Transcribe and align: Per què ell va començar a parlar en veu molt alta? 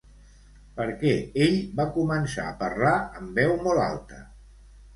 Per 0.79 0.87
què 1.01 1.11
ell 1.49 1.59
va 1.81 1.85
començar 1.99 2.47
a 2.47 2.55
parlar 2.65 2.97
en 3.21 3.31
veu 3.39 3.57
molt 3.69 3.87
alta? 3.87 4.27